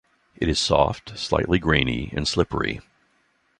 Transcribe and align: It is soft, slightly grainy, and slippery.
It 0.35 0.49
is 0.49 0.57
soft, 0.57 1.15
slightly 1.19 1.59
grainy, 1.59 2.11
and 2.15 2.27
slippery. 2.27 2.81